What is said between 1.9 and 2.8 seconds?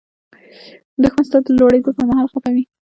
پر مهال خپه وي